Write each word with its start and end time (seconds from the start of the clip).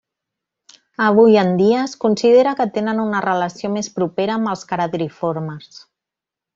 Avui 1.07 1.37
en 1.41 1.51
dia 1.59 1.83
es 1.89 1.93
considera 2.07 2.55
que 2.63 2.67
tenen 2.79 3.05
una 3.05 3.23
relació 3.29 3.73
més 3.77 3.93
propera 4.01 4.41
amb 4.41 4.53
els 4.55 4.69
caradriformes. 4.75 5.83